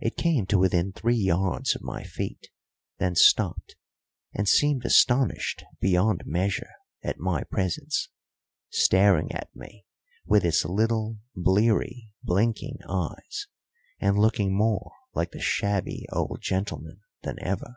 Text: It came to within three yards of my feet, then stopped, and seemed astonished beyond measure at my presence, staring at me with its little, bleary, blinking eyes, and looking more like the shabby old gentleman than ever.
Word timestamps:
It 0.00 0.16
came 0.16 0.44
to 0.46 0.58
within 0.58 0.90
three 0.92 1.14
yards 1.14 1.76
of 1.76 1.82
my 1.82 2.02
feet, 2.02 2.48
then 2.98 3.14
stopped, 3.14 3.76
and 4.34 4.48
seemed 4.48 4.84
astonished 4.84 5.62
beyond 5.80 6.24
measure 6.26 6.72
at 7.04 7.20
my 7.20 7.44
presence, 7.44 8.08
staring 8.70 9.30
at 9.30 9.54
me 9.54 9.86
with 10.26 10.44
its 10.44 10.64
little, 10.64 11.20
bleary, 11.36 12.10
blinking 12.24 12.78
eyes, 12.88 13.46
and 14.00 14.18
looking 14.18 14.52
more 14.52 14.90
like 15.14 15.30
the 15.30 15.40
shabby 15.40 16.06
old 16.10 16.40
gentleman 16.40 16.98
than 17.22 17.36
ever. 17.40 17.76